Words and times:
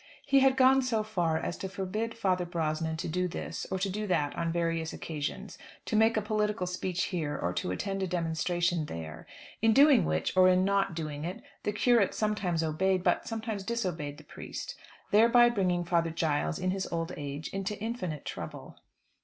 He 0.25 0.39
had 0.39 0.57
gone 0.57 0.81
so 0.81 1.03
far 1.03 1.37
as 1.37 1.57
to 1.59 1.69
forbid 1.69 2.17
Father 2.17 2.43
Brosnan 2.43 2.97
to 2.97 3.07
do 3.07 3.27
this, 3.27 3.67
or 3.69 3.77
to 3.77 3.87
do 3.87 4.07
that 4.07 4.35
on 4.35 4.51
various 4.51 4.93
occasions, 4.93 5.59
to 5.85 5.95
make 5.95 6.17
a 6.17 6.23
political 6.23 6.65
speech 6.65 7.03
here, 7.13 7.37
or 7.39 7.53
to 7.53 7.69
attend 7.69 8.01
a 8.01 8.07
demonstration 8.07 8.85
there; 8.87 9.27
in 9.61 9.73
doing 9.73 10.03
which, 10.05 10.35
or 10.35 10.49
in 10.49 10.65
not 10.65 10.95
doing 10.95 11.23
it, 11.23 11.43
the 11.61 11.71
curate 11.71 12.15
sometimes 12.15 12.63
obeyed, 12.63 13.03
but 13.03 13.27
sometimes 13.27 13.63
disobeyed 13.63 14.17
the 14.17 14.23
priest, 14.23 14.73
thereby 15.11 15.49
bringing 15.49 15.83
Father 15.85 16.09
Giles 16.09 16.57
in 16.57 16.71
his 16.71 16.87
old 16.91 17.11
age 17.15 17.49
into 17.49 17.79
infinite 17.79 18.25
trouble. 18.25 18.79